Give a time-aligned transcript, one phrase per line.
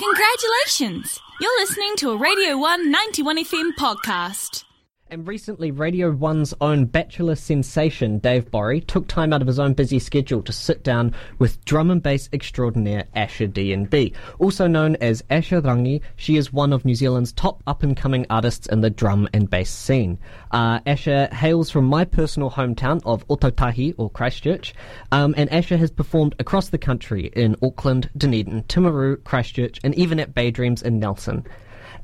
[0.00, 1.20] Congratulations!
[1.42, 4.64] You're listening to a Radio 1 91 FM podcast.
[5.12, 9.74] And recently, Radio 1's own Bachelor sensation, Dave Borry, took time out of his own
[9.74, 14.12] busy schedule to sit down with drum and bass extraordinaire Asher D&B.
[14.38, 18.82] Also known as Asha Rangi, she is one of New Zealand's top up-and-coming artists in
[18.82, 20.16] the drum and bass scene.
[20.52, 24.74] Uh, Asher hails from my personal hometown of Ōtautahi, or Christchurch,
[25.10, 30.20] um, and Asher has performed across the country in Auckland, Dunedin, Timaru, Christchurch, and even
[30.20, 31.44] at Bay Dreams in Nelson.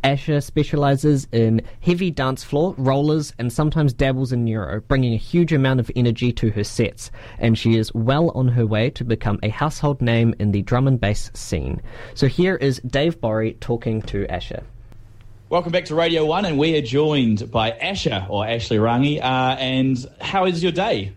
[0.06, 5.52] Asher specializes in heavy dance floor, rollers, and sometimes dabbles in neuro, bringing a huge
[5.52, 7.10] amount of energy to her sets.
[7.41, 10.87] And she is well on her way to become a household name in the drum
[10.87, 11.82] and bass scene.
[12.15, 14.62] So here is Dave Borry talking to Asher.
[15.48, 19.20] Welcome back to Radio 1, and we are joined by Asher, or Ashley Rangi.
[19.20, 21.16] Uh, and how is your day?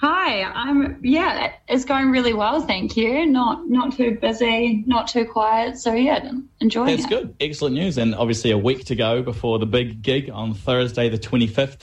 [0.00, 3.26] Hi, I'm yeah, it's going really well, thank you.
[3.26, 5.76] Not not too busy, not too quiet.
[5.78, 6.30] So yeah,
[6.60, 7.10] enjoying That's it.
[7.10, 7.34] That's good.
[7.40, 7.98] Excellent news.
[7.98, 11.80] And obviously a week to go before the big gig on Thursday, the 25th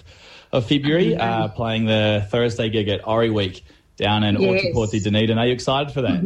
[0.54, 1.22] of February, Mm-hmm.
[1.22, 3.66] uh, playing the Thursday gig at Ori Week
[3.98, 5.04] down in Yes.
[5.04, 5.38] Dunedin.
[5.38, 6.24] Are you excited for that?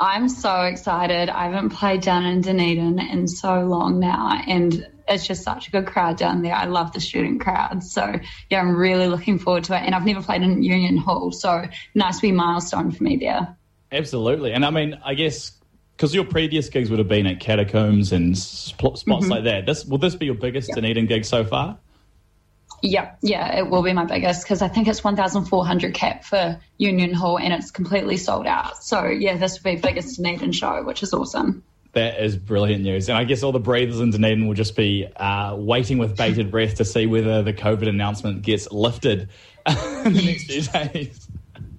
[0.00, 1.28] I'm so excited.
[1.28, 5.70] I haven't played down in Dunedin in so long now, and it's just such a
[5.70, 6.54] good crowd down there.
[6.54, 7.82] I love the student crowd.
[7.82, 8.14] So
[8.50, 9.82] yeah, I'm really looking forward to it.
[9.84, 11.64] And I've never played in Union Hall, so
[11.94, 13.56] nice wee milestone for me there.
[13.90, 14.52] Absolutely.
[14.52, 15.52] And I mean, I guess
[15.96, 19.30] because your previous gigs would have been at catacombs and spots Mm-hmm.
[19.30, 19.66] like that.
[19.66, 21.78] This will this be your biggest Dunedin gig so far?
[22.80, 27.12] Yeah, yeah, it will be my biggest because I think it's 1,400 cap for Union
[27.12, 28.84] Hall and it's completely sold out.
[28.84, 31.64] So yeah, this will be biggest Dunedin show, which is awesome.
[31.92, 33.08] That is brilliant news.
[33.08, 36.50] And I guess all the breathers in Dunedin will just be uh, waiting with bated
[36.50, 39.30] breath to see whether the COVID announcement gets lifted
[39.66, 41.28] in the next few days.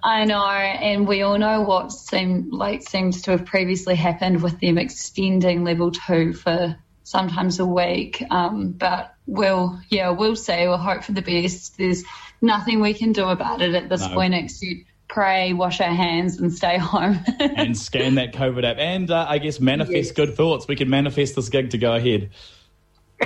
[0.02, 4.58] I know, and we all know what seem like seems to have previously happened with
[4.58, 8.22] them extending level two for sometimes a week.
[8.30, 10.66] Um, but we'll, yeah, we'll see.
[10.66, 11.76] We'll hope for the best.
[11.76, 12.02] There's
[12.40, 14.14] nothing we can do about it at this No.
[14.14, 17.18] point except pray, wash our hands, and stay home.
[17.38, 20.10] and scan that COVID app and uh, I guess manifest Yes.
[20.12, 20.66] good thoughts.
[20.68, 22.30] We can manifest this gig to go ahead.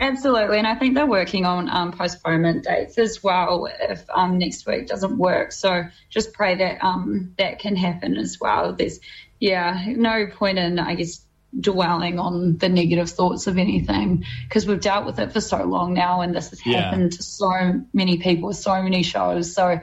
[0.01, 4.67] Absolutely, and I think they're working on um, postponement dates as well if um, next
[4.67, 5.53] week doesn't work.
[5.53, 8.73] So just pray that um, that can happen as well.
[8.73, 8.99] There's,
[9.39, 11.21] yeah, no point in I guess
[11.61, 15.95] dwelling on the negative thoughts of anything because we've dealt with it for so long
[15.95, 16.81] now, and this has Yeah.
[16.81, 19.55] happened to so many people so many shows.
[19.55, 19.79] So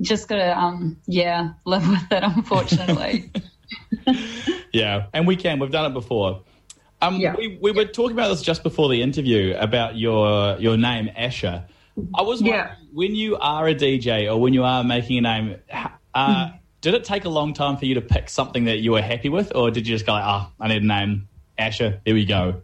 [0.00, 2.22] just gotta, um, yeah, live with it.
[2.22, 3.30] Unfortunately.
[4.72, 5.58] Yeah, and we can.
[5.58, 6.42] We've done it before.
[7.02, 7.34] Um, Yeah.
[7.36, 11.66] we, we were talking about this just before the interview about your your name, asher
[12.14, 12.74] I was wondering, Yeah.
[12.92, 15.56] when you are a DJ or when you are making a name,
[16.14, 16.56] uh, Hmm.
[16.80, 19.28] did it take a long time for you to pick something that you were happy
[19.28, 21.28] with, or did you just go like, "Ah, I need a name,
[21.58, 22.62] asher Here we go."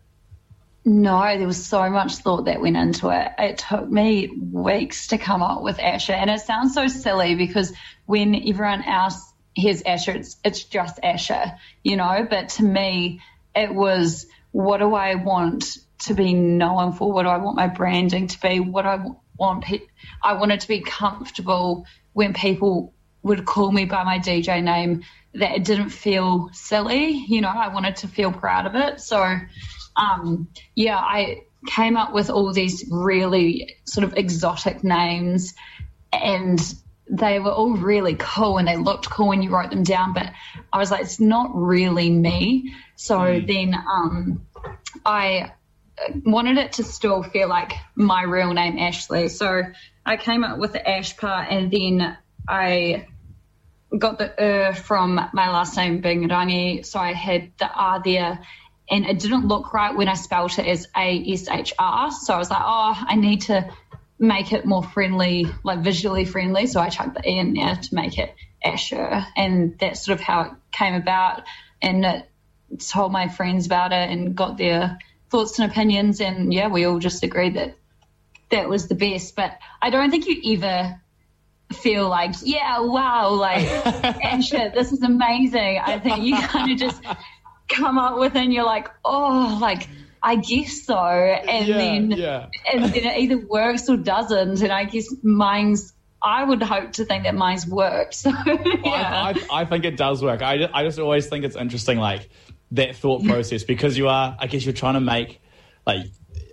[0.88, 3.32] No, there was so much thought that went into it.
[3.38, 7.74] It took me weeks to come up with Asher, and it sounds so silly because
[8.06, 9.22] when everyone else
[9.52, 11.52] hears Asher, it's it's just Asher,
[11.84, 12.26] you know.
[12.28, 13.20] But to me,
[13.54, 17.12] it was what do I want to be known for?
[17.12, 18.58] What do I want my branding to be?
[18.58, 19.04] What I
[19.36, 19.66] want,
[20.22, 21.84] I wanted to be comfortable
[22.14, 25.02] when people would call me by my DJ name.
[25.34, 27.50] That it didn't feel silly, you know.
[27.50, 29.38] I wanted to feel proud of it, so
[29.98, 35.54] um, yeah, I came up with all these really sort of exotic names,
[36.12, 36.60] and
[37.10, 40.12] they were all really cool and they looked cool when you wrote them down.
[40.12, 40.30] But
[40.72, 42.74] I was like, it's not really me.
[42.96, 44.46] So then um,
[45.04, 45.52] I
[46.24, 49.28] wanted it to still feel like my real name, Ashley.
[49.28, 49.62] So
[50.04, 52.16] I came up with the Ash part, and then
[52.48, 53.06] I
[53.96, 58.40] got the er from my last name being Rangi, so I had the R there,
[58.90, 62.10] and it didn't look right when I spelt it as A S H R.
[62.10, 63.70] So I was like, oh, I need to
[64.18, 66.66] make it more friendly, like visually friendly.
[66.66, 68.34] So I chucked the E in there to make it
[68.64, 71.42] Asher, and that's sort of how it came about.
[71.80, 72.28] And it
[72.78, 74.98] told my friends about it and got their
[75.30, 77.76] thoughts and opinions, and yeah, we all just agreed that
[78.50, 79.36] that was the best.
[79.36, 81.00] But I don't think you ever
[81.72, 85.78] feel like, yeah, wow, like, shit, this is amazing.
[85.84, 87.02] I think you kind of just
[87.78, 89.88] come up with and you're like, oh, like,
[90.22, 90.96] I guess so.
[90.98, 92.46] And Yeah, then, yeah.
[92.72, 94.60] and then it either works or doesn't.
[94.62, 98.14] And I guess mine's, I would hope to think that mine's worked.
[98.24, 98.52] So, yeah.
[98.84, 100.42] I, I, I think it does work.
[100.42, 102.28] I, ju- I just always think it's interesting, like
[102.72, 105.40] that thought process, because you are, I guess, you're trying to make
[105.86, 106.06] like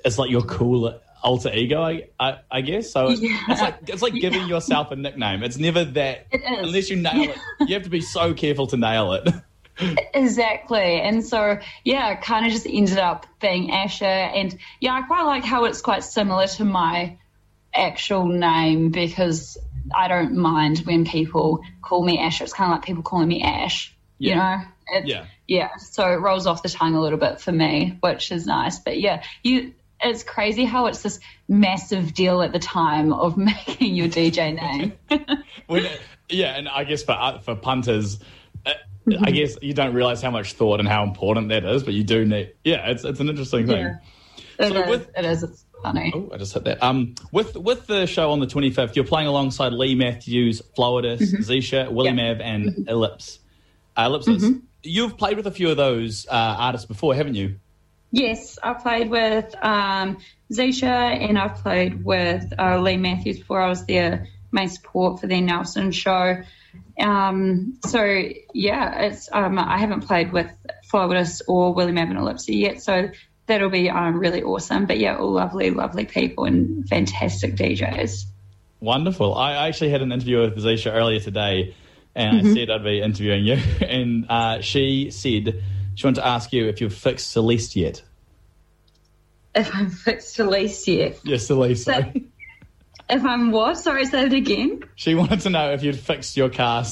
[0.05, 2.91] it's like your cool alter ego, I, I, I guess.
[2.91, 3.37] So it's, Yeah.
[3.49, 5.41] it's like it's like giving yourself a nickname.
[5.41, 6.67] It's never that It is.
[6.67, 7.37] unless you nail it.
[7.67, 9.27] You have to be so careful to nail it.
[10.13, 11.01] Exactly.
[11.01, 14.05] And so, yeah, kind of just ended up being Asher.
[14.05, 17.17] And yeah, I quite like how it's quite similar to my
[17.73, 19.57] actual name because
[19.93, 22.45] I don't mind when people call me Asher.
[22.45, 24.61] It's kind of like people calling me Ash, you know?
[24.87, 25.25] It, Yeah.
[25.47, 25.75] Yeah.
[25.77, 28.79] So it rolls off the tongue a little bit for me, which is nice.
[28.79, 29.73] But yeah, you.
[30.01, 33.37] It's crazy how it's this massive deal at the time of
[33.67, 34.93] making your DJ name.
[35.67, 35.87] When,
[36.29, 38.19] yeah, and I guess for uh, for punters,
[38.65, 38.73] uh.
[39.21, 42.03] I guess you don't realize how much thought and how important that is, but you
[42.03, 42.53] do need.
[42.63, 43.77] Yeah, it's it's an interesting thing.
[43.77, 43.97] Yeah.
[44.59, 44.89] It So is.
[44.89, 45.43] with- it is.
[45.43, 46.11] It's funny.
[46.15, 46.81] Oh, I just hit that.
[46.81, 51.19] Um, with with the show on the twenty fifth, you're playing alongside Lee Matthews, Flowidus,
[51.21, 51.43] Mm-hmm.
[51.43, 53.39] Zisha, Willie Mav, and Ellipse.
[53.97, 54.43] Uh, Ellipsis.
[54.43, 54.59] Mm-hmm.
[54.83, 57.55] You've played with a few of those uh, artists before, haven't you?
[58.11, 60.17] Yes, I played with um,
[60.51, 63.61] Zisha and I've played with uh, Lee Matthews before.
[63.61, 66.41] I was their main support for their Nelson show.
[66.99, 68.03] Um, so
[68.53, 70.49] yeah, it's um, I haven't played with
[70.91, 73.09] Flowidus or William Mavin Ellipsy yet, so
[73.47, 74.85] that'll be um, really awesome.
[74.85, 78.25] But yeah, all lovely, lovely people and fantastic DJs.
[78.79, 79.35] Wonderful.
[79.35, 81.75] I actually had an interview with Zisha earlier today,
[82.13, 82.51] and Mm-hmm.
[82.51, 85.63] I said I'd be interviewing you, and uh, she said
[85.95, 88.03] she wanted to ask you if you've fixed Celeste yet.
[89.53, 91.17] If I'm fixed lease yet.
[91.23, 91.85] Yes, Celeste.
[91.85, 92.25] Sorry.
[93.07, 93.77] If I'm what?
[93.77, 94.81] Sorry, say it again.
[94.95, 96.83] She wanted to know if you'd fixed your car,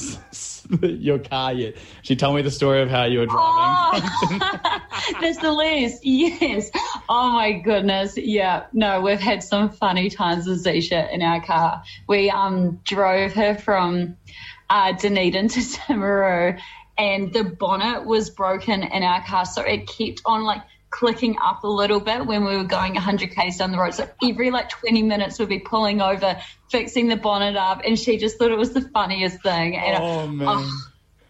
[0.80, 1.76] your car yet.
[2.02, 4.40] She told me the story of how you were driving.
[4.42, 4.80] Oh,
[5.20, 6.04] that's the list.
[6.04, 6.70] Yes.
[7.08, 8.16] Oh my goodness.
[8.16, 8.66] Yeah.
[8.72, 11.82] No, we've had some funny times with Zisha in our car.
[12.08, 14.16] We um drove her from
[14.70, 16.60] uh, Dunedin to Timaru,
[16.96, 20.62] and the bonnet was broken in our car, so it kept on like
[20.98, 23.94] clicking up a little bit when we were going 100 k's down the road.
[23.94, 26.38] So every like 20 minutes we'd be pulling over,
[26.70, 29.76] fixing the bonnet up, and she just thought it was the funniest thing.
[29.76, 30.68] And Oh man.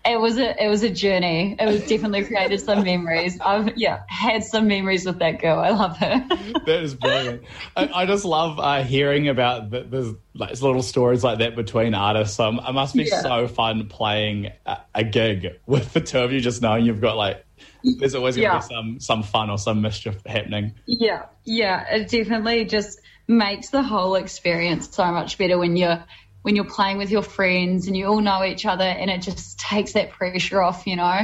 [0.05, 1.57] it was a it was a journey.
[1.59, 3.41] It was definitely created some memories.
[3.41, 5.59] I've yeah had some memories with that girl.
[5.59, 6.27] I love her.
[6.67, 7.45] that is brilliant.
[7.75, 11.95] I, I just love uh, hearing about the, the like, little stories like that between
[11.95, 12.39] artists.
[12.39, 13.23] Um, it must be Yeah.
[13.23, 17.17] so fun playing a, a gig with the two of you, just knowing you've got
[17.17, 17.44] like
[17.99, 18.61] there's always going to Yeah.
[18.61, 20.75] be some some fun or some mischief happening.
[20.87, 21.85] yeah, yeah.
[21.95, 26.05] It definitely just makes the whole experience so much better when you're
[26.43, 29.59] when you're playing with your friends and you all know each other, and it just
[29.59, 30.87] takes that pressure off.
[30.87, 31.21] You know.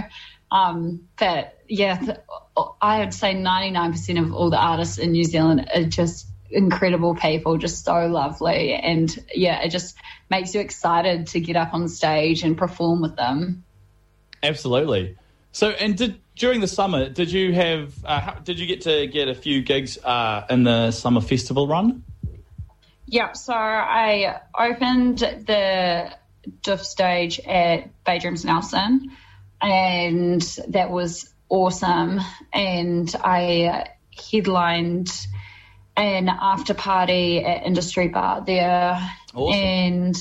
[0.53, 2.17] Um, but yeah,
[2.83, 7.57] I would say 99% of all the artists in New Zealand are just incredible people,
[7.57, 8.73] just so lovely.
[8.73, 9.97] And yeah, it just
[10.29, 13.63] makes you excited to get up on stage and perform with them.
[14.43, 15.17] Absolutely.
[15.53, 17.93] So, and did during the summer, did you have?
[18.05, 21.67] Uh, how, did you get to get a few gigs uh, in the summer festival
[21.67, 22.05] run?
[23.07, 26.13] Yeah, so I opened the
[26.63, 29.11] Diff stage at Bay Dreams Nelson,
[29.61, 32.21] and that was awesome.
[32.53, 33.89] And I
[34.33, 35.11] headlined
[35.97, 39.59] an after party at Industry Bar there, Awesome.
[39.61, 40.17] and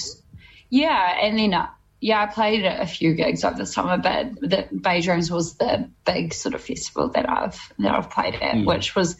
[0.70, 1.68] yeah, and then
[2.02, 5.90] yeah, I played a few gigs over the summer, but the Bay Dreams was the
[6.06, 8.66] big sort of festival that I've that I've played at, mm.
[8.66, 9.18] which was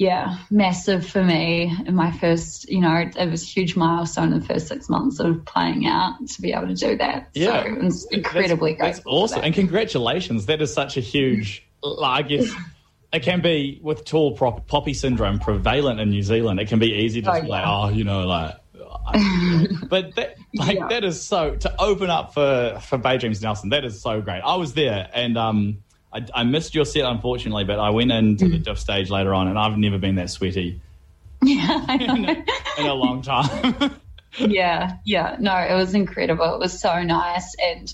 [0.00, 4.40] yeah, massive for me in my first, you know, it was a huge milestone in
[4.40, 7.28] the first six months of playing out to be able to do that.
[7.34, 7.62] Yeah.
[7.62, 9.46] So it was incredibly that's, That's awesome, that.
[9.46, 10.46] and congratulations!
[10.46, 11.66] That is such a huge.
[11.84, 12.50] I guess
[13.12, 16.60] it can be with tall poppy syndrome prevalent in New Zealand.
[16.60, 18.56] It can be easy to Oh, be like, oh, you know, like.
[19.88, 20.88] But that, like Yeah.
[20.88, 23.70] that is so to open up for for Bay Dreams Nelson.
[23.70, 24.40] That is so great.
[24.40, 25.78] I was there and um,
[26.12, 28.50] I, I missed your set unfortunately, but I went into Mm.
[28.52, 30.80] the diff stage later on, and I've never been that sweaty
[31.42, 32.44] Yeah, in a,
[32.78, 33.94] in a long time.
[34.38, 35.36] yeah, yeah.
[35.40, 36.54] No, it was incredible.
[36.54, 37.54] It was so nice.
[37.62, 37.92] And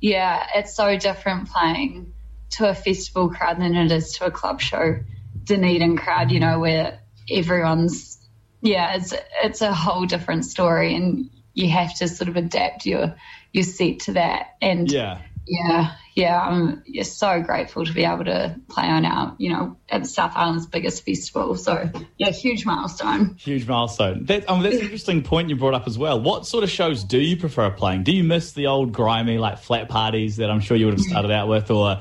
[0.00, 2.12] yeah, it's so different playing
[2.50, 4.98] to a festival crowd than it is to a club show
[5.42, 8.18] Dunedin crowd, you know, where everyone's
[8.64, 13.14] yeah, it's it's a whole different story and you have to sort of adapt your
[13.52, 14.56] your set to that.
[14.62, 15.20] And yeah.
[15.46, 19.76] yeah, yeah, I'm just so grateful to be able to play on our, you know,
[19.90, 21.56] at the South Island's biggest festival.
[21.56, 23.36] So yeah, huge milestone.
[23.38, 24.24] Huge milestone.
[24.24, 26.18] That, um, that's an interesting point you brought up as well.
[26.18, 28.04] What sort of shows do you prefer playing?
[28.04, 31.06] Do you miss the old grimy like flat parties that I'm sure you would have
[31.06, 32.00] started out with, or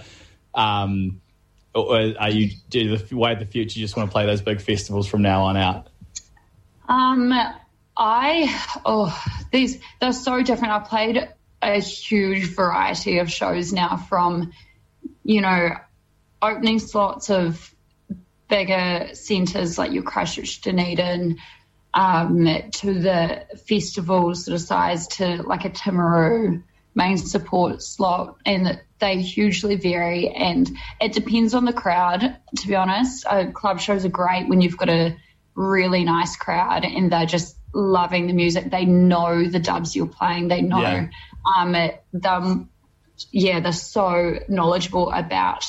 [0.55, 1.20] um,
[1.75, 3.79] or are you do the way of the future?
[3.79, 5.89] You just want to play those big festivals from now on out?
[6.88, 7.34] Um,
[7.96, 10.74] I oh these they're so different.
[10.74, 11.30] I played
[11.62, 14.52] a huge variety of shows now, from
[15.24, 15.70] you know
[16.42, 17.74] opening slots of
[18.50, 21.38] bigger centres like your Christchurch, Dunedin,
[21.94, 26.63] um, to the festival sort of size to like a Timaru,
[26.96, 30.30] main support slot, and they hugely vary.
[30.30, 33.25] And it depends on the crowd, to be honest.
[33.25, 35.16] Uh, club shows are great when you've got a
[35.55, 38.69] really nice crowd and they're just loving the music.
[38.69, 40.48] They know the dubs you're playing.
[40.48, 41.07] They know Yeah.
[41.57, 42.69] um, it, them.
[43.31, 45.65] Yeah, they're so knowledgeable about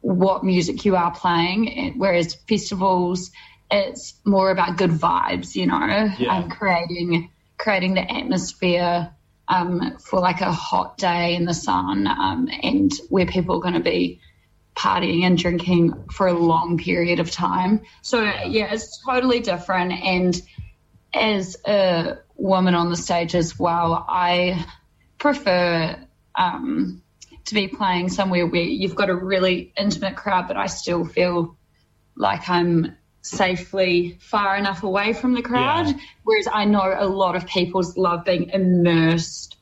[0.00, 1.94] what music you are playing.
[1.96, 3.30] Whereas festivals,
[3.70, 6.36] it's more about good vibes, you know, Yeah.
[6.36, 9.10] and creating creating the atmosphere
[9.48, 13.74] um, for like a hot day in the sun, um, and where people are going
[13.74, 14.20] to be
[14.74, 17.82] partying and drinking for a long period of time.
[18.02, 19.92] So yeah, it's totally different.
[19.92, 20.40] And
[21.12, 24.66] as a woman on the stage as well, I
[25.18, 25.96] prefer
[26.34, 27.02] um,
[27.46, 31.56] to be playing somewhere where you've got a really intimate crowd, but I still feel
[32.16, 35.86] like I'm safely far enough away from the crowd.
[35.86, 35.96] Yeah.
[36.24, 39.56] Whereas I know a lot of people love being immersed,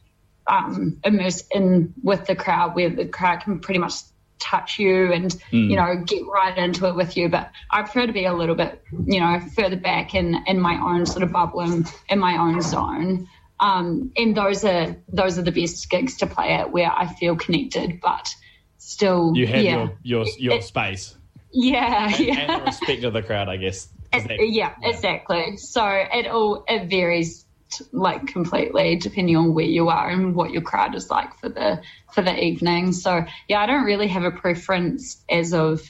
[0.47, 3.95] um, immersed in with the crowd, where the crowd can pretty much
[4.42, 7.28] touch you and you know get right into it with you.
[7.28, 10.75] But I prefer to be a little bit, you know, further back in in my
[10.75, 13.28] own sort of bubble in, in my own zone.
[13.61, 17.37] Um, and those are those are the best gigs to play at where I feel
[17.37, 18.34] connected, but
[18.78, 21.16] still, You have yeah, your your your It- space
[21.52, 22.38] yeah, and, yeah.
[22.40, 23.88] and the respect of the crowd, I guess.
[24.12, 25.56] It- that- yeah, exactly.
[25.58, 27.46] So it all it varies
[27.93, 31.81] like completely depending on where you are and what your crowd is like for the
[32.12, 32.93] for the evening.
[32.93, 35.83] So yeah, I don't really have a preference as of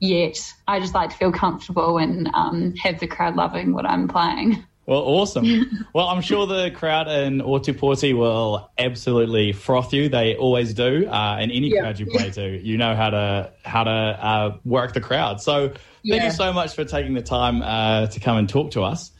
[0.00, 0.38] yet.
[0.66, 4.64] I just like to feel comfortable and um, have the crowd loving what I'm playing.
[4.86, 5.86] Well, awesome.
[5.94, 10.08] well, I'm sure the crowd in Ōtepoti will absolutely froth you.
[10.08, 11.06] They always do.
[11.06, 11.82] Uh, and any Yeah.
[11.82, 15.42] crowd you play to, you know how to how to uh, work the crowd.
[15.42, 16.24] So thank Yeah.
[16.24, 19.10] you so much for taking the time uh, to come and talk to us.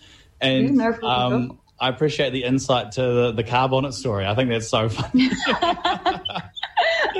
[0.40, 4.26] And Yeah, no um, I appreciate the insight to the, the car bonnet story.
[4.26, 5.10] I think that's so fun.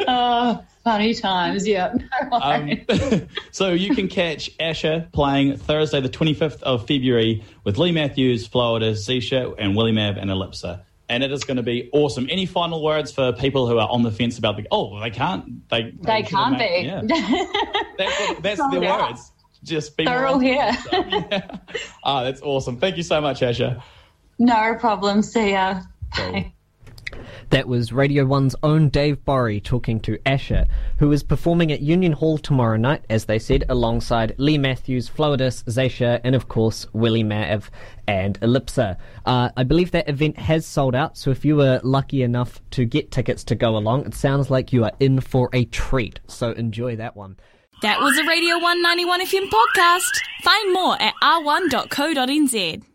[0.06, 1.94] Uh, funny times, yeah.
[2.32, 2.70] Um,
[3.50, 9.06] so you can catch Asher playing Thursday, the 25th of February, with Lee Matthews, Flowidus,
[9.06, 10.82] Zisha, and Willie Mav and Ellipsa.
[11.08, 12.26] And it is going to be awesome.
[12.30, 14.66] Any final words for people who are on the fence about the?
[14.70, 15.68] Oh, they can't.
[15.70, 16.86] They they should can't make- be.
[16.86, 17.00] Yeah,
[18.42, 19.10] that's, Sold their out.
[19.12, 19.32] words.
[19.64, 20.70] Just be all here.
[20.92, 21.56] yeah.
[22.04, 22.76] Ah, that's awesome.
[22.78, 23.82] Thank you so much, Asher.
[24.38, 25.22] No problem.
[25.22, 25.82] See ya.
[26.16, 26.52] Bye.
[27.50, 30.66] That was Radio 1's own Dave Borry talking to Asher,
[30.98, 35.64] who is performing at Union Hall tomorrow night, as they said, alongside Lee Matthews, Flowidus,
[35.64, 37.70] Zaysha, and of course, Willie Mav
[38.06, 38.98] and Ellipsa.
[39.24, 42.84] Uh, I believe that event has sold out, so if you were lucky enough to
[42.84, 46.52] get tickets to go along, it sounds like you are in for a treat, so
[46.52, 47.38] enjoy that one.
[47.80, 50.10] That was a Radio 191 FM podcast.
[50.42, 52.82] Find more at r1.co.nz.